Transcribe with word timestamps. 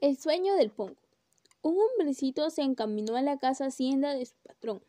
El 0.00 0.16
sueño 0.16 0.54
del 0.54 0.70
pongo. 0.70 0.96
Un 1.60 1.76
hombrecito 1.78 2.48
se 2.48 2.62
encaminó 2.62 3.16
a 3.16 3.22
la 3.22 3.38
casa 3.38 3.66
hacienda 3.66 4.14
de 4.14 4.24
su 4.24 4.34
patrón. 4.42 4.80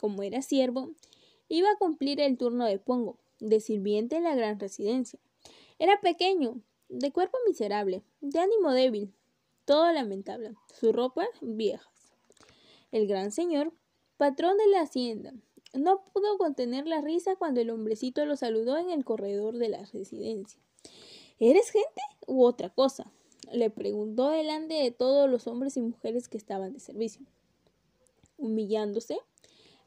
Como 0.00 0.22
era 0.22 0.40
siervo, 0.40 0.92
iba 1.50 1.70
a 1.70 1.76
cumplir 1.76 2.20
el 2.20 2.38
turno 2.38 2.64
de 2.64 2.78
pongo, 2.78 3.18
de 3.38 3.60
sirviente 3.60 4.16
en 4.16 4.24
la 4.24 4.34
gran 4.34 4.58
residencia. 4.58 5.20
Era 5.78 6.00
pequeño, 6.00 6.62
de 6.88 7.12
cuerpo 7.12 7.36
miserable, 7.46 8.02
de 8.22 8.38
ánimo 8.38 8.72
débil, 8.72 9.12
todo 9.66 9.92
lamentable, 9.92 10.54
sus 10.72 10.94
ropas 10.94 11.28
viejas. 11.42 12.14
El 12.92 13.06
gran 13.06 13.32
señor, 13.32 13.74
patrón 14.16 14.56
de 14.56 14.68
la 14.68 14.80
hacienda, 14.80 15.34
no 15.74 16.02
pudo 16.02 16.38
contener 16.38 16.86
la 16.86 17.02
risa 17.02 17.36
cuando 17.36 17.60
el 17.60 17.68
hombrecito 17.68 18.24
lo 18.24 18.36
saludó 18.36 18.78
en 18.78 18.88
el 18.88 19.04
corredor 19.04 19.58
de 19.58 19.68
la 19.68 19.84
residencia. 19.84 20.58
¿Eres 21.38 21.70
gente 21.70 22.00
u 22.26 22.42
otra 22.42 22.70
cosa? 22.70 23.12
Le 23.52 23.70
preguntó 23.70 24.30
delante 24.30 24.74
de 24.74 24.90
todos 24.90 25.28
los 25.30 25.46
hombres 25.46 25.76
y 25.76 25.80
mujeres 25.80 26.28
que 26.28 26.36
estaban 26.36 26.72
de 26.72 26.80
servicio. 26.80 27.24
Humillándose, 28.38 29.18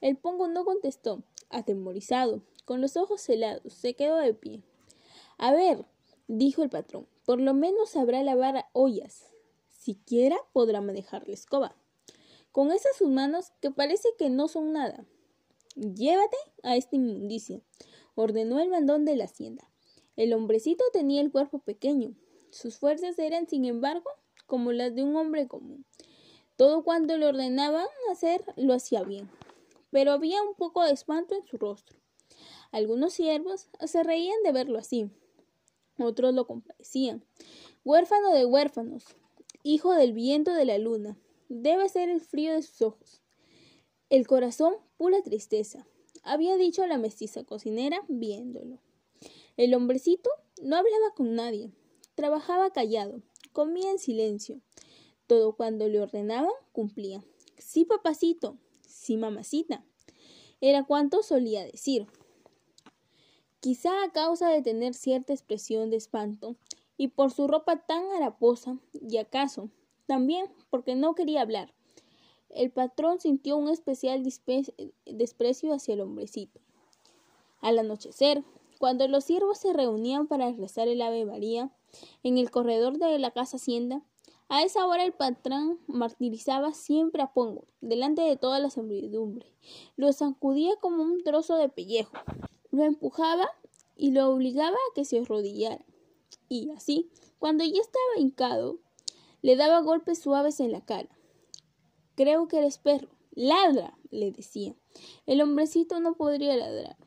el 0.02 0.18
pongo 0.18 0.48
no 0.48 0.66
contestó, 0.66 1.24
atemorizado, 1.50 2.42
con 2.66 2.82
los 2.82 2.98
ojos 2.98 3.28
helados, 3.30 3.74
se 3.74 3.96
quedó 3.96 4.18
de 4.18 4.34
pie. 4.34 4.62
A 5.38 5.52
ver, 5.52 5.86
dijo 6.28 6.64
el 6.64 6.70
patrón, 6.70 7.08
por 7.26 7.40
lo 7.42 7.54
menos 7.54 7.92
sabrá 7.92 8.24
lavar 8.24 8.66
ollas. 8.74 9.26
Siquiera 9.70 10.38
podrá 10.54 10.82
manejar 10.82 11.28
la 11.28 11.34
escoba. 11.34 11.76
Con 12.52 12.72
esas 12.72 12.96
sus 12.98 13.10
manos 13.10 13.52
que 13.62 13.72
parece 13.72 14.10
que 14.18 14.30
no 14.30 14.48
son 14.48 14.74
nada. 14.74 15.06
Llévate 15.76 16.38
a 16.64 16.76
esta 16.76 16.96
inmundicia, 16.96 17.62
ordenó 18.16 18.60
el 18.60 18.70
mandón 18.70 19.06
de 19.06 19.16
la 19.16 19.26
hacienda. 19.26 19.70
El 20.16 20.34
hombrecito 20.34 20.84
tenía 20.92 21.22
el 21.22 21.32
cuerpo 21.32 21.60
pequeño, 21.60 22.16
sus 22.52 22.78
fuerzas 22.78 23.20
eran, 23.20 23.48
sin 23.48 23.66
embargo, 23.66 24.10
como 24.46 24.72
las 24.72 24.96
de 24.96 25.04
un 25.04 25.16
hombre 25.16 25.48
común. 25.48 25.86
Todo 26.56 26.84
cuanto 26.84 27.18
le 27.18 27.26
ordenaban 27.26 27.88
hacer 28.12 28.44
lo 28.58 28.74
hacía 28.74 29.04
bien, 29.04 29.30
pero 29.92 30.12
había 30.12 30.42
un 30.44 30.56
poco 30.56 30.84
de 30.84 30.92
espanto 30.92 31.36
en 31.36 31.46
su 31.46 31.58
rostro. 31.58 31.98
Algunos 32.72 33.14
siervos 33.14 33.70
se 33.86 34.04
reían 34.04 34.42
de 34.44 34.52
verlo 34.52 34.78
así, 34.78 35.10
otros 35.98 36.34
lo 36.34 36.46
compadecían. 36.48 37.24
Huérfano 37.84 38.34
de 38.34 38.46
huérfanos, 38.46 39.06
hijo 39.64 39.94
del 39.94 40.14
viento 40.14 40.54
de 40.54 40.66
la 40.66 40.78
luna, 40.78 41.18
debe 41.48 41.90
ser 41.90 42.10
el 42.10 42.22
frío 42.22 42.54
de 42.54 42.62
sus 42.62 42.82
ojos. 42.82 43.22
El 44.10 44.28
corazón, 44.28 44.76
pura 44.98 45.22
tristeza, 45.22 45.86
había 46.24 46.58
dicho 46.58 46.86
la 46.88 46.98
mestiza 46.98 47.44
cocinera 47.44 48.04
viéndolo. 48.08 48.80
El 49.58 49.74
hombrecito 49.74 50.30
no 50.62 50.78
hablaba 50.78 51.14
con 51.16 51.36
nadie, 51.36 51.72
Trabajaba 52.20 52.70
callado, 52.72 53.22
comía 53.54 53.90
en 53.92 53.98
silencio. 53.98 54.60
Todo 55.26 55.54
cuando 55.54 55.88
le 55.88 56.02
ordenaban, 56.02 56.52
cumplía. 56.74 57.24
Sí, 57.58 57.86
papacito, 57.86 58.58
sí, 58.86 59.16
mamacita. 59.16 59.86
Era 60.60 60.84
cuanto 60.84 61.24
solía 61.24 61.64
decir. 61.64 62.08
Quizá 63.62 64.04
a 64.04 64.12
causa 64.12 64.50
de 64.50 64.62
tener 64.62 64.96
cierta 64.96 65.32
expresión 65.32 65.90
de 65.90 65.96
espanto 65.96 66.58
y 66.98 67.08
por 67.08 67.32
su 67.32 67.48
ropa 67.48 67.86
tan 67.86 68.12
haraposa, 68.12 68.78
y 68.92 69.16
acaso 69.16 69.70
también 70.06 70.48
porque 70.70 70.96
no 70.96 71.16
quería 71.16 71.42
hablar. 71.42 71.74
El 72.50 72.70
patrón 72.70 73.22
sintió 73.22 73.56
un 73.56 73.70
especial 73.70 74.24
desprecio 75.06 75.74
hacia 75.74 75.94
el 75.94 76.02
hombrecito. 76.02 76.60
Al 77.62 77.80
anochecer, 77.80 78.44
cuando 78.80 79.08
los 79.08 79.26
siervos 79.26 79.60
se 79.60 79.74
reunían 79.74 80.26
para 80.28 80.52
rezar 80.54 80.88
el 80.88 81.02
Ave 81.02 81.26
María, 81.26 81.70
en 82.24 82.38
el 82.38 82.50
corredor 82.50 82.98
de 82.98 83.20
la 83.20 83.32
casa 83.32 83.58
hacienda. 83.58 84.02
A 84.48 84.64
esa 84.64 84.88
hora 84.88 85.04
el 85.04 85.12
patrón 85.12 85.80
martirizaba 85.86 86.74
siempre 86.74 87.22
a 87.22 87.34
Pongo, 87.34 87.66
delante 87.82 88.24
de 88.24 88.38
toda 88.38 88.60
la 88.60 88.72
servidumbre. 88.72 89.54
Lo 89.96 90.12
sacudía 90.14 90.76
como 90.82 91.04
un 91.04 91.24
trozo 91.24 91.56
de 91.58 91.70
pellejo, 91.70 92.18
lo 92.72 92.84
empujaba 92.84 93.48
y 93.96 94.12
lo 94.12 94.30
obligaba 94.30 94.76
a 94.76 94.94
que 94.96 95.06
se 95.06 95.20
arrodillara. 95.20 95.86
Y 96.48 96.72
así, 96.72 97.12
cuando 97.38 97.64
ya 97.64 97.82
estaba 97.82 98.18
hincado, 98.18 98.80
le 99.42 99.56
daba 99.56 99.82
golpes 99.82 100.20
suaves 100.20 100.62
en 100.62 100.72
la 100.72 100.82
cara. 100.82 101.10
Creo 102.16 102.48
que 102.48 102.58
eres 102.58 102.78
perro. 102.78 103.10
Ladra, 103.36 103.98
le 104.10 104.32
decía. 104.32 104.76
El 105.26 105.42
hombrecito 105.42 106.00
no 106.00 106.16
podría 106.16 106.56
ladrar. 106.56 106.98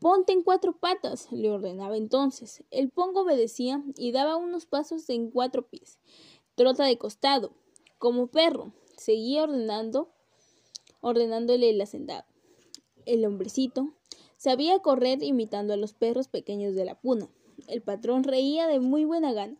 Ponte 0.00 0.32
en 0.32 0.42
cuatro 0.42 0.72
patas, 0.72 1.30
le 1.30 1.50
ordenaba 1.50 1.94
entonces. 1.94 2.64
El 2.70 2.88
pongo 2.88 3.20
obedecía 3.20 3.84
y 3.98 4.12
daba 4.12 4.36
unos 4.36 4.64
pasos 4.64 5.10
en 5.10 5.30
cuatro 5.30 5.68
pies. 5.68 5.98
Trota 6.54 6.86
de 6.86 6.96
costado, 6.96 7.52
como 7.98 8.28
perro. 8.28 8.72
Seguía 8.96 9.42
ordenando, 9.42 10.08
ordenándole 11.02 11.68
el 11.68 11.80
hacendado. 11.82 12.24
El 13.04 13.26
hombrecito 13.26 13.92
sabía 14.38 14.78
correr 14.78 15.22
imitando 15.22 15.74
a 15.74 15.76
los 15.76 15.92
perros 15.92 16.28
pequeños 16.28 16.74
de 16.74 16.86
la 16.86 16.98
puna. 16.98 17.28
El 17.66 17.82
patrón 17.82 18.24
reía 18.24 18.66
de 18.68 18.80
muy 18.80 19.04
buena 19.04 19.34
gana. 19.34 19.58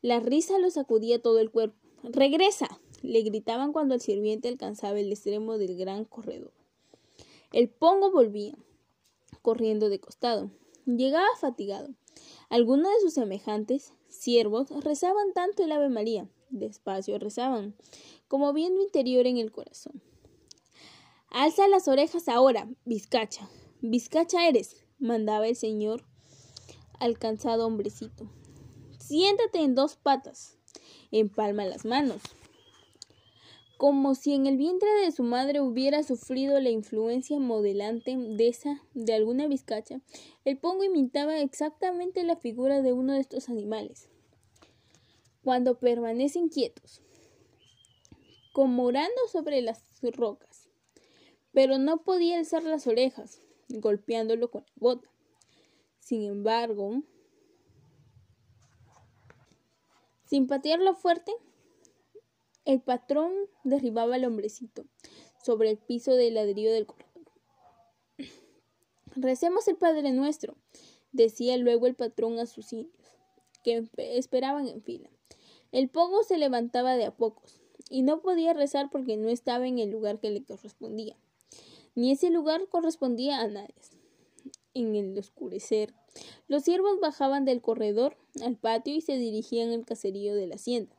La 0.00 0.18
risa 0.18 0.58
lo 0.58 0.72
sacudía 0.72 1.22
todo 1.22 1.38
el 1.38 1.52
cuerpo. 1.52 1.76
¡Regresa! 2.02 2.80
le 3.02 3.22
gritaban 3.22 3.72
cuando 3.72 3.94
el 3.94 4.00
sirviente 4.00 4.48
alcanzaba 4.48 4.98
el 4.98 5.12
extremo 5.12 5.58
del 5.58 5.76
gran 5.76 6.04
corredor. 6.04 6.52
El 7.52 7.68
pongo 7.68 8.10
volvía 8.10 8.56
corriendo 9.42 9.88
de 9.88 10.00
costado. 10.00 10.50
Llegaba 10.86 11.26
fatigado. 11.38 11.90
Algunos 12.48 12.92
de 12.92 13.00
sus 13.00 13.14
semejantes, 13.14 13.92
siervos, 14.08 14.70
rezaban 14.82 15.32
tanto 15.32 15.62
el 15.64 15.72
Ave 15.72 15.88
María, 15.88 16.28
despacio 16.50 17.18
rezaban, 17.18 17.74
como 18.28 18.52
viendo 18.52 18.82
interior 18.82 19.26
en 19.26 19.38
el 19.38 19.52
corazón. 19.52 20.02
Alza 21.28 21.68
las 21.68 21.88
orejas 21.88 22.28
ahora, 22.28 22.68
Vizcacha. 22.84 23.48
Vizcacha 23.80 24.48
eres, 24.48 24.76
mandaba 24.98 25.48
el 25.48 25.56
señor 25.56 26.04
al 27.00 27.18
cansado 27.18 27.66
hombrecito. 27.66 28.30
Siéntate 28.98 29.60
en 29.60 29.74
dos 29.74 29.96
patas, 29.96 30.56
empalma 31.10 31.64
las 31.64 31.84
manos 31.84 32.22
como 33.82 34.14
si 34.14 34.32
en 34.32 34.46
el 34.46 34.58
vientre 34.58 34.88
de 35.00 35.10
su 35.10 35.24
madre 35.24 35.60
hubiera 35.60 36.04
sufrido 36.04 36.60
la 36.60 36.70
influencia 36.70 37.40
modelante 37.40 38.16
de 38.16 38.46
esa 38.46 38.80
de 38.94 39.12
alguna 39.12 39.48
vizcacha, 39.48 40.00
el 40.44 40.56
pongo 40.56 40.84
imitaba 40.84 41.40
exactamente 41.40 42.22
la 42.22 42.36
figura 42.36 42.80
de 42.80 42.92
uno 42.92 43.14
de 43.14 43.18
estos 43.18 43.48
animales. 43.48 44.08
Cuando 45.42 45.80
permanecen 45.80 46.48
quietos, 46.48 47.02
como 48.52 48.84
orando 48.84 49.20
sobre 49.32 49.60
las 49.62 49.82
rocas, 50.12 50.68
pero 51.50 51.78
no 51.78 52.04
podía 52.04 52.38
alzar 52.38 52.62
las 52.62 52.86
orejas, 52.86 53.40
golpeándolo 53.68 54.48
con 54.48 54.62
la 54.62 54.72
bota. 54.76 55.08
Sin 55.98 56.22
embargo, 56.22 57.02
sin 60.26 60.46
patearlo 60.46 60.94
fuerte, 60.94 61.32
el 62.64 62.80
patrón 62.80 63.32
derribaba 63.64 64.14
al 64.14 64.24
hombrecito 64.24 64.84
sobre 65.44 65.70
el 65.70 65.78
piso 65.78 66.12
de 66.12 66.30
ladrillo 66.30 66.72
del 66.72 66.86
corredor. 66.86 67.10
Recemos 69.16 69.66
el 69.68 69.76
Padre 69.76 70.12
Nuestro, 70.12 70.56
decía 71.12 71.56
luego 71.56 71.86
el 71.86 71.94
patrón 71.94 72.38
a 72.38 72.46
sus 72.46 72.72
indios, 72.72 73.18
que 73.62 73.88
esperaban 73.96 74.68
en 74.68 74.82
fila. 74.82 75.10
El 75.72 75.88
pogo 75.88 76.22
se 76.22 76.38
levantaba 76.38 76.96
de 76.96 77.06
a 77.06 77.16
pocos, 77.16 77.60
y 77.90 78.02
no 78.02 78.20
podía 78.20 78.54
rezar 78.54 78.90
porque 78.90 79.16
no 79.16 79.28
estaba 79.28 79.66
en 79.66 79.78
el 79.78 79.90
lugar 79.90 80.20
que 80.20 80.30
le 80.30 80.44
correspondía, 80.44 81.16
ni 81.94 82.12
ese 82.12 82.30
lugar 82.30 82.68
correspondía 82.68 83.40
a 83.40 83.48
nadie. 83.48 83.74
En 84.74 84.94
el 84.94 85.18
oscurecer, 85.18 85.92
los 86.48 86.62
siervos 86.62 87.00
bajaban 87.00 87.44
del 87.44 87.60
corredor 87.60 88.16
al 88.42 88.56
patio 88.56 88.94
y 88.94 89.02
se 89.02 89.18
dirigían 89.18 89.70
al 89.72 89.84
caserío 89.84 90.34
de 90.34 90.46
la 90.46 90.54
hacienda. 90.54 90.96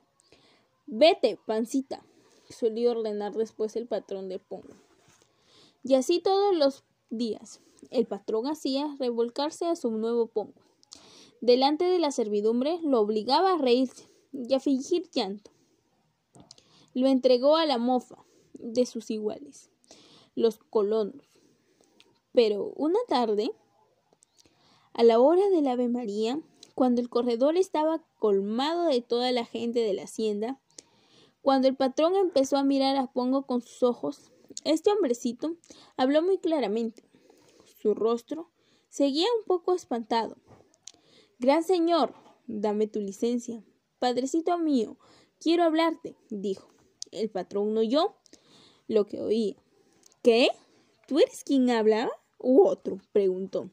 Vete, 0.86 1.40
pancita, 1.46 2.06
solía 2.50 2.92
ordenar 2.92 3.34
después 3.34 3.76
el 3.76 3.88
patrón 3.88 4.30
de 4.30 4.40
Pongo. 4.40 4.76
Y 5.84 5.96
así 5.96 6.20
todos 6.20 6.56
los 6.56 6.84
días, 7.10 7.62
el 7.90 8.06
patrón 8.06 8.48
hacía 8.48 8.96
revolcarse 9.00 9.66
a 9.66 9.76
su 9.76 9.92
nuevo 9.92 10.28
Pongo. 10.28 10.62
Delante 11.42 11.86
de 11.86 12.00
la 12.00 12.12
servidumbre 12.12 12.80
lo 12.84 13.02
obligaba 13.02 13.54
a 13.54 13.58
reírse 13.58 14.10
y 14.32 14.54
a 14.54 14.60
fingir 14.60 15.10
llanto. 15.12 15.52
Lo 16.94 17.08
entregó 17.08 17.58
a 17.58 17.66
la 17.66 17.78
mofa 17.78 18.24
de 18.54 18.86
sus 18.86 19.10
iguales, 19.10 19.70
los 20.36 20.58
colonos. 20.58 21.26
Pero 22.34 22.74
una 22.76 23.00
tarde, 23.08 23.52
a 24.94 25.04
la 25.04 25.20
hora 25.20 25.50
del 25.50 25.68
Ave 25.68 25.90
María, 25.90 26.40
cuando 26.76 27.02
el 27.02 27.10
corredor 27.10 27.58
estaba 27.58 28.04
colmado 28.20 28.86
de 28.86 29.02
toda 29.02 29.32
la 29.32 29.46
gente 29.46 29.80
de 29.80 29.94
la 29.94 30.04
hacienda, 30.04 30.60
cuando 31.44 31.68
el 31.68 31.76
patrón 31.76 32.16
empezó 32.16 32.56
a 32.56 32.64
mirar 32.64 32.96
a 32.96 33.08
Pongo 33.08 33.46
con 33.46 33.62
sus 33.62 33.84
ojos, 33.84 34.32
este 34.64 34.92
hombrecito 34.92 35.58
habló 35.98 36.22
muy 36.22 36.38
claramente. 36.38 37.04
Su 37.82 37.94
rostro 37.94 38.50
seguía 38.88 39.28
un 39.38 39.44
poco 39.46 39.76
espantado. 39.76 40.38
Gran 41.40 41.64
señor, 41.64 42.14
dame 42.48 42.88
tu 42.88 43.02
licencia. 43.02 43.62
Padrecito 44.00 44.58
mío, 44.58 44.98
Quiero 45.42 45.64
hablarte, 45.64 46.16
dijo. 46.30 46.70
El 47.12 47.30
patrón 47.30 47.78
oyó 47.78 48.16
lo 48.88 49.06
que 49.06 49.22
oía. 49.22 49.58
¿Qué? 50.22 50.48
¿Tú 51.10 51.20
eres 51.20 51.44
quien 51.44 51.70
hablaba? 51.70 52.12
¿U 52.38 52.66
otro? 52.66 53.02
preguntó, 53.12 53.70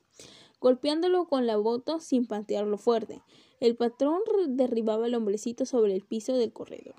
golpeándolo 0.61 1.29
con 1.29 1.47
la 1.47 1.57
bota 1.57 2.01
sin 2.01 2.27
patearlo 2.27 2.79
fuerte. 2.79 3.23
El 3.61 3.77
patrón 3.77 4.21
derribaba 4.49 5.07
al 5.07 5.15
hombrecito 5.15 5.65
sobre 5.65 5.95
el 5.95 6.03
piso 6.03 6.33
del 6.35 6.53
corredor. 6.53 6.97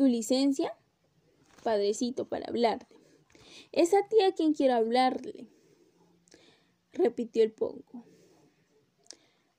¿Tu 0.00 0.06
licencia? 0.06 0.74
Padrecito, 1.62 2.24
para 2.26 2.46
hablarte. 2.46 2.96
Es 3.70 3.92
a 3.92 4.08
ti 4.08 4.22
a 4.22 4.32
quien 4.32 4.54
quiero 4.54 4.72
hablarle, 4.72 5.46
repitió 6.94 7.42
el 7.42 7.52
pongo. 7.52 8.06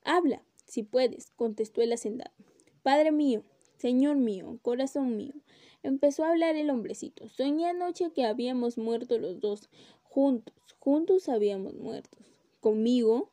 Habla, 0.04 0.42
si 0.66 0.82
puedes, 0.82 1.30
contestó 1.36 1.84
el 1.84 1.94
hacendado. 1.94 2.32
Padre 2.82 3.12
mío, 3.12 3.44
señor 3.78 4.16
mío, 4.16 4.58
corazón 4.64 5.16
mío, 5.16 5.36
empezó 5.84 6.24
a 6.24 6.32
hablar 6.32 6.56
el 6.56 6.72
hombrecito. 6.72 7.30
Soñé 7.30 7.68
anoche 7.68 8.10
que 8.12 8.26
habíamos 8.26 8.80
muerto 8.80 9.20
los 9.20 9.42
dos, 9.42 9.70
juntos, 10.02 10.56
juntos 10.80 11.30
habíamos 11.30 11.76
muerto. 11.76 12.18
Conmigo, 12.62 13.30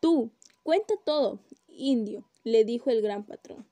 tú, 0.00 0.32
cuenta 0.64 0.94
todo, 1.04 1.38
indio, 1.68 2.24
le 2.42 2.64
dijo 2.64 2.90
el 2.90 3.02
gran 3.02 3.24
patrón. 3.24 3.64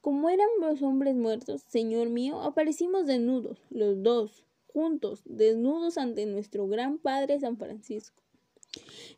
Como 0.00 0.30
eran 0.30 0.48
los 0.60 0.82
hombres 0.82 1.14
muertos, 1.14 1.62
señor 1.62 2.08
mío, 2.08 2.40
aparecimos 2.42 3.06
desnudos, 3.06 3.58
los 3.70 4.02
dos, 4.02 4.44
juntos, 4.66 5.22
desnudos 5.24 5.98
ante 5.98 6.24
nuestro 6.26 6.68
gran 6.68 6.98
padre 6.98 7.40
San 7.40 7.56
Francisco. 7.56 8.22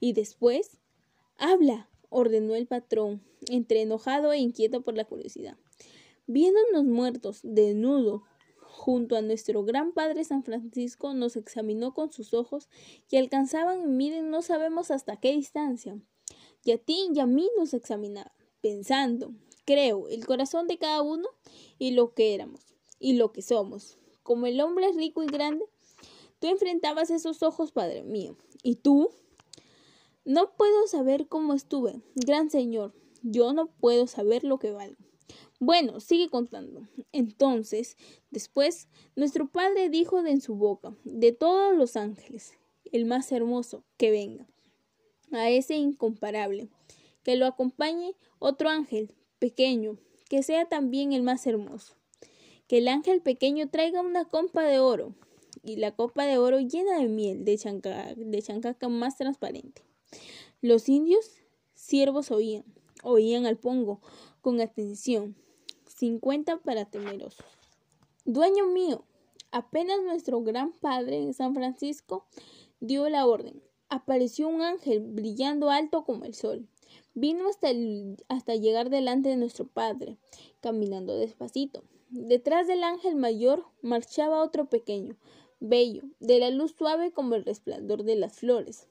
Y 0.00 0.15
después, 0.15 0.79
habla, 1.37 1.88
ordenó 2.09 2.55
el 2.55 2.67
patrón, 2.67 3.23
entre 3.49 3.82
enojado 3.82 4.32
e 4.32 4.38
inquieto 4.38 4.81
por 4.82 4.94
la 4.97 5.05
curiosidad. 5.05 5.56
Viéndonos 6.27 6.85
muertos, 6.85 7.41
desnudos, 7.43 8.23
junto 8.56 9.17
a 9.17 9.23
nuestro 9.23 9.65
gran 9.65 9.93
padre 9.93 10.25
San 10.25 10.43
Francisco, 10.44 11.12
nos 11.12 11.37
examinó 11.37 11.93
con 11.93 12.12
sus 12.12 12.33
ojos 12.33 12.69
que 13.09 13.19
alcanzaban 13.19 13.83
y 13.83 13.87
miden 13.87 14.31
no 14.31 14.41
sabemos 14.41 14.91
hasta 14.91 15.19
qué 15.19 15.33
distancia. 15.33 16.00
Y 16.65 16.73
a 16.73 16.79
ti 16.79 17.11
y 17.15 17.21
a 17.21 17.26
mí 17.26 17.49
nos 17.59 17.75
examinaba, 17.75 18.33
pensando, 18.62 19.35
creo, 19.71 20.09
el 20.09 20.27
corazón 20.27 20.67
de 20.67 20.79
cada 20.79 21.01
uno 21.01 21.29
y 21.79 21.93
lo 21.93 22.13
que 22.13 22.35
éramos 22.35 22.61
y 22.99 23.13
lo 23.13 23.31
que 23.31 23.41
somos. 23.41 23.99
Como 24.25 24.47
el 24.47 24.61
hombre 24.61 24.89
es 24.89 24.97
rico 24.97 25.23
y 25.23 25.27
grande, 25.27 25.65
tú 26.41 26.49
enfrentabas 26.49 27.11
esos 27.11 27.45
ojos, 27.45 27.71
Padre 27.71 28.03
mío. 28.03 28.37
¿Y 28.65 28.77
tú? 28.77 29.11
No 30.25 30.57
puedo 30.57 30.89
saber 30.89 31.29
cómo 31.29 31.55
estuve, 31.55 32.03
gran 32.17 32.51
señor. 32.51 32.93
Yo 33.23 33.53
no 33.53 33.69
puedo 33.69 34.09
saber 34.09 34.43
lo 34.43 34.59
que 34.59 34.73
valgo. 34.73 34.97
Bueno, 35.61 36.01
sigue 36.01 36.29
contando. 36.29 36.89
Entonces, 37.13 37.97
después, 38.33 38.89
nuestro 39.15 39.47
padre 39.53 39.89
dijo 39.89 40.25
de 40.25 40.33
en 40.33 40.41
su 40.41 40.57
boca, 40.57 40.97
de 41.05 41.31
todos 41.31 41.77
los 41.77 41.95
ángeles, 41.95 42.55
el 42.91 43.05
más 43.05 43.31
hermoso, 43.31 43.85
que 43.97 44.11
venga. 44.11 44.49
A 45.31 45.49
ese 45.49 45.77
incomparable, 45.77 46.71
que 47.23 47.37
lo 47.37 47.47
acompañe 47.47 48.17
otro 48.41 48.69
ángel, 48.69 49.15
pequeño, 49.41 49.99
que 50.29 50.45
sea 50.45 50.67
también 50.67 51.13
el 51.13 51.23
más 51.23 51.45
hermoso. 51.49 51.97
Que 52.69 52.79
el 52.79 52.87
ángel 52.87 53.21
pequeño 53.21 53.69
traiga 53.69 54.01
una 54.01 54.25
copa 54.27 54.63
de 54.63 54.79
oro, 54.79 55.17
y 55.63 55.77
la 55.77 55.95
copa 55.95 56.25
de 56.25 56.39
oro 56.39 56.61
llena 56.61 56.99
de 56.99 57.09
miel 57.09 57.45
de, 57.45 57.59
chancaca, 57.59 58.89
más 58.89 59.17
transparente. 59.17 59.83
Los 60.61 60.89
indios 60.89 61.27
siervos 61.75 62.31
oían, 62.31 62.65
oían 63.03 63.47
al 63.47 63.59
pongo 63.59 64.01
con 64.41 64.61
atención, 64.61 65.37
cincuenta 65.87 66.59
para 66.59 66.85
temerosos. 66.85 67.45
Dueño 68.25 68.67
mío, 68.69 69.05
apenas 69.51 70.03
nuestro 70.03 70.43
gran 70.43 70.73
padre 70.73 71.33
San 71.33 71.55
Francisco 71.55 72.27
dio 72.81 73.09
la 73.09 73.27
orden, 73.27 73.63
apareció 73.89 74.49
un 74.49 74.63
ángel 74.63 75.01
brillando 75.01 75.71
alto 75.71 76.05
como 76.05 76.25
el 76.25 76.35
sol. 76.35 76.69
Vino 77.15 77.49
hasta, 77.49 77.69
hasta 78.29 78.55
llegar 78.55 78.91
delante 78.91 79.29
de 79.29 79.37
nuestro 79.37 79.67
padre, 79.67 80.17
caminando 80.61 81.17
despacito. 81.17 81.83
Detrás 82.11 82.67
del 82.67 82.83
ángel 82.83 83.17
mayor 83.17 83.65
marchaba 83.83 84.43
otro 84.43 84.67
pequeño, 84.67 85.17
bello, 85.61 86.03
de 86.19 86.39
la 86.39 86.51
luz 86.51 86.75
suave 86.77 87.12
como 87.12 87.35
el 87.35 87.45
resplandor 87.45 88.05
de 88.05 88.17
las 88.17 88.35
flores. 88.35 88.89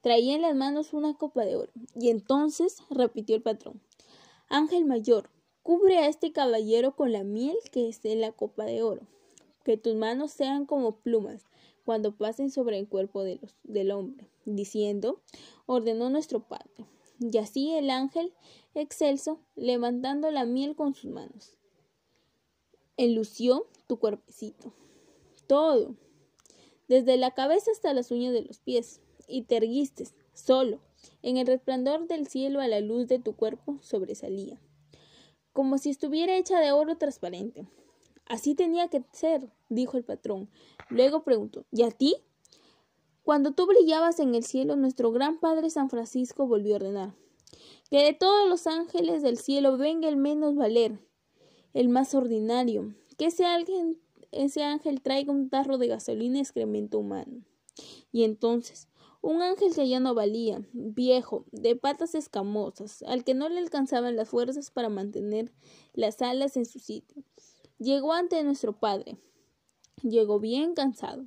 Traía 0.00 0.34
en 0.34 0.42
las 0.42 0.54
manos 0.54 0.92
una 0.92 1.14
copa 1.14 1.44
de 1.44 1.56
oro. 1.56 1.72
Y 1.94 2.10
entonces 2.10 2.78
repitió 2.90 3.36
el 3.36 3.42
patrón 3.42 3.80
Ángel 4.48 4.84
mayor, 4.84 5.30
cubre 5.62 5.98
a 5.98 6.08
este 6.08 6.32
caballero 6.32 6.94
con 6.94 7.12
la 7.12 7.24
miel 7.24 7.56
que 7.70 7.88
esté 7.88 8.12
en 8.12 8.20
la 8.20 8.32
copa 8.32 8.64
de 8.64 8.82
oro. 8.82 9.06
Que 9.64 9.76
tus 9.76 9.94
manos 9.94 10.32
sean 10.32 10.66
como 10.66 10.96
plumas 10.96 11.46
cuando 11.84 12.14
pasen 12.16 12.50
sobre 12.50 12.78
el 12.78 12.88
cuerpo 12.88 13.22
de 13.22 13.38
los, 13.40 13.54
del 13.62 13.92
hombre. 13.92 14.28
Diciendo, 14.44 15.20
ordenó 15.66 16.10
nuestro 16.10 16.40
padre. 16.40 16.86
Y 17.22 17.38
así 17.38 17.72
el 17.72 17.88
ángel 17.90 18.32
excelso, 18.74 19.38
levantando 19.54 20.30
la 20.30 20.44
miel 20.44 20.74
con 20.74 20.94
sus 20.94 21.10
manos. 21.10 21.56
Enlució 22.96 23.68
tu 23.86 23.98
cuerpecito. 23.98 24.72
Todo, 25.46 25.94
desde 26.88 27.16
la 27.16 27.30
cabeza 27.30 27.70
hasta 27.70 27.94
las 27.94 28.10
uñas 28.10 28.32
de 28.32 28.42
los 28.42 28.58
pies 28.58 29.00
y 29.28 29.42
te 29.42 29.56
erguiste, 29.58 30.08
solo. 30.34 30.80
En 31.22 31.36
el 31.36 31.46
resplandor 31.46 32.06
del 32.06 32.26
cielo 32.26 32.60
a 32.60 32.68
la 32.68 32.80
luz 32.80 33.06
de 33.06 33.18
tu 33.18 33.34
cuerpo 33.34 33.78
sobresalía, 33.82 34.60
como 35.52 35.78
si 35.78 35.90
estuviera 35.90 36.36
hecha 36.36 36.58
de 36.60 36.72
oro 36.72 36.96
transparente. 36.98 37.66
Así 38.26 38.54
tenía 38.54 38.88
que 38.88 39.04
ser, 39.12 39.48
dijo 39.68 39.96
el 39.96 40.04
patrón. 40.04 40.48
Luego 40.90 41.22
preguntó, 41.22 41.64
¿y 41.70 41.82
a 41.82 41.90
ti? 41.90 42.16
Cuando 43.22 43.52
tú 43.52 43.66
brillabas 43.66 44.20
en 44.20 44.34
el 44.34 44.44
cielo, 44.44 44.76
nuestro 44.76 45.12
gran 45.12 45.38
Padre 45.38 45.70
San 45.70 45.90
Francisco 45.90 46.46
volvió 46.46 46.74
a 46.74 46.76
ordenar. 46.76 47.14
Que 47.90 48.04
de 48.04 48.12
todos 48.14 48.48
los 48.48 48.66
ángeles 48.66 49.22
del 49.22 49.38
cielo 49.38 49.76
venga 49.76 50.08
el 50.08 50.16
menos 50.16 50.56
valer, 50.56 50.98
el 51.74 51.88
más 51.88 52.14
ordinario. 52.14 52.94
Que 53.18 53.26
ese, 53.26 53.44
alguien, 53.44 54.00
ese 54.30 54.64
ángel 54.64 55.02
traiga 55.02 55.32
un 55.32 55.50
tarro 55.50 55.78
de 55.78 55.88
gasolina 55.88 56.38
y 56.38 56.40
excremento 56.40 56.98
humano. 56.98 57.44
Y 58.10 58.24
entonces 58.24 58.88
un 59.22 59.40
ángel 59.40 59.72
que 59.72 59.88
ya 59.88 60.00
no 60.00 60.14
valía, 60.14 60.66
viejo, 60.72 61.46
de 61.52 61.76
patas 61.76 62.16
escamosas, 62.16 63.04
al 63.04 63.22
que 63.22 63.34
no 63.34 63.48
le 63.48 63.60
alcanzaban 63.60 64.16
las 64.16 64.28
fuerzas 64.28 64.72
para 64.72 64.88
mantener 64.88 65.52
las 65.94 66.20
alas 66.22 66.56
en 66.56 66.66
su 66.66 66.80
sitio. 66.80 67.22
Llegó 67.78 68.12
ante 68.12 68.42
nuestro 68.42 68.78
padre. 68.78 69.16
Llegó 70.02 70.40
bien 70.40 70.74
cansado, 70.74 71.26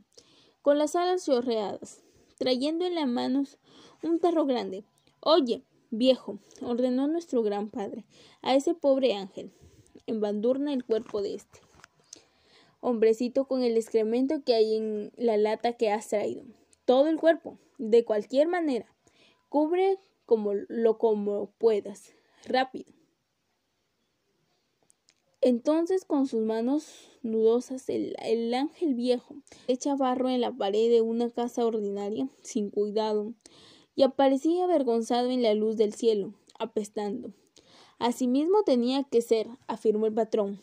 con 0.66 0.80
las 0.80 0.96
alas 0.96 1.24
chorreadas, 1.24 2.02
trayendo 2.40 2.86
en 2.86 2.96
las 2.96 3.08
manos 3.08 3.60
un 4.02 4.18
perro 4.18 4.48
grande. 4.48 4.84
Oye, 5.20 5.62
viejo, 5.92 6.40
ordenó 6.60 7.08
nuestro 7.08 7.44
gran 7.44 7.70
padre, 7.70 8.04
a 8.42 8.56
ese 8.56 8.74
pobre 8.74 9.14
ángel, 9.14 9.52
embandurna 10.08 10.74
el 10.74 10.84
cuerpo 10.84 11.22
de 11.22 11.36
este 11.36 11.60
hombrecito 12.82 13.46
con 13.46 13.62
el 13.62 13.78
excremento 13.78 14.44
que 14.44 14.56
hay 14.56 14.78
en 14.78 15.12
la 15.18 15.38
lata 15.38 15.74
que 15.74 15.92
has 15.92 16.08
traído. 16.08 16.42
Todo 16.86 17.10
el 17.10 17.20
cuerpo, 17.20 17.60
de 17.78 18.04
cualquier 18.04 18.48
manera, 18.48 18.88
cubre 19.50 20.00
como 20.26 20.56
lo 20.56 20.98
como 20.98 21.52
puedas, 21.60 22.14
rápido. 22.44 22.92
Entonces 25.46 26.06
con 26.06 26.26
sus 26.26 26.42
manos 26.42 26.88
nudosas 27.22 27.88
el, 27.90 28.16
el, 28.24 28.52
ángel 28.56 28.96
viejo 28.96 29.36
echa 29.68 29.96
barro 29.96 30.28
en 30.28 30.42
la 30.42 30.52
pared 30.52 30.90
de 30.90 31.02
una 31.02 31.30
casa 31.30 31.68
ordinaria 31.68 32.28
sin 32.42 32.72
cuidado 32.72 33.36
y 33.96 34.02
aparecía 34.02 34.64
avergonzado 34.64 35.30
en 35.30 35.44
la 35.44 35.54
luz 35.54 35.78
del 35.78 35.94
cielo, 35.94 36.34
apestando. 36.58 37.32
Asimismo 38.00 38.64
tenía 38.64 39.04
que 39.04 39.22
ser, 39.22 39.48
afirmó 39.68 40.08
el 40.08 40.16
patrón. 40.16 40.60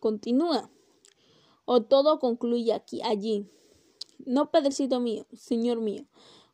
Continúa. 0.00 0.70
O 1.66 1.82
todo 1.82 2.20
concluye 2.20 2.72
aquí, 2.72 3.02
allí. 3.04 3.50
No, 4.24 4.50
Padrecito 4.50 4.98
mío, 4.98 5.26
Señor 5.34 5.82
mío, 5.82 6.06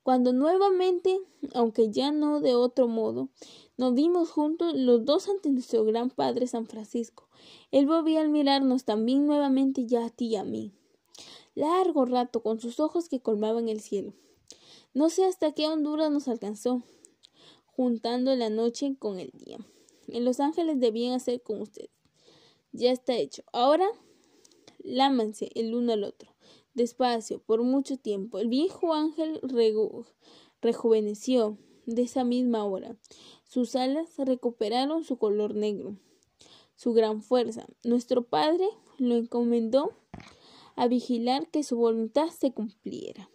cuando 0.07 0.33
nuevamente, 0.33 1.21
aunque 1.53 1.91
ya 1.91 2.13
no 2.13 2.41
de 2.41 2.55
otro 2.55 2.87
modo, 2.87 3.29
nos 3.77 3.93
vimos 3.93 4.31
juntos 4.31 4.73
los 4.77 5.05
dos 5.05 5.29
ante 5.29 5.51
nuestro 5.51 5.85
gran 5.85 6.11
Padre 6.11 6.47
San 6.47 6.69
Francisco, 6.69 7.29
él 7.73 7.87
volvía 7.87 8.21
al 8.21 8.29
mirarnos 8.29 8.85
también 8.85 9.27
nuevamente 9.27 9.85
ya 9.85 10.07
a 10.07 10.11
ti 10.11 10.27
y 10.29 10.37
a 10.37 10.45
mí. 10.45 10.71
Largo 11.57 12.05
rato, 12.05 12.41
con 12.41 12.61
sus 12.61 12.79
ojos 12.79 13.09
que 13.09 13.19
colmaban 13.19 13.69
el 13.69 13.81
cielo. 13.81 14.13
No 14.95 15.11
sé 15.11 15.25
hasta 15.25 15.51
qué 15.51 15.67
Honduras 15.67 16.13
nos 16.13 16.29
alcanzó, 16.29 16.85
juntando 17.65 18.33
la 18.37 18.49
noche 18.49 18.95
con 19.01 19.19
el 19.19 19.33
día. 19.33 19.59
En 20.07 20.25
Los 20.25 20.39
Ángeles 20.39 20.79
debían 20.79 21.15
hacer 21.15 21.43
con 21.43 21.61
ustedes. 21.61 21.91
Ya 22.71 22.93
está 22.93 23.17
hecho. 23.17 23.43
Ahora, 23.53 23.89
lámanse 24.85 25.51
el 25.57 25.75
uno 25.75 25.95
al 25.95 26.05
otro 26.05 26.36
despacio, 26.76 27.40
por 27.40 27.62
mucho 27.62 27.97
tiempo. 27.97 28.38
El 28.38 28.49
viejo 28.49 28.95
ángel 28.95 29.40
rejuveneció 30.61 31.59
de 31.87 32.02
esa 32.02 32.23
misma 32.23 32.64
hora. 32.64 32.97
Sus 33.45 33.75
alas 33.75 34.16
recuperaron 34.18 35.02
su 35.02 35.18
color 35.18 35.54
negro. 35.54 35.97
su 36.78 36.92
gran 36.92 37.23
fuerza. 37.23 37.66
Nuestro 37.85 38.28
Padre 38.28 38.68
lo 38.99 39.14
encomendó 39.16 39.95
a 40.75 40.88
vigilar 40.88 41.49
que 41.50 41.62
su 41.62 41.78
voluntad 41.78 42.28
se 42.28 42.52
cumpliera. 42.52 43.30